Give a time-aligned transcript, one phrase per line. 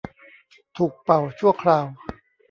[0.77, 1.85] ถูกเป่าชั่วคราว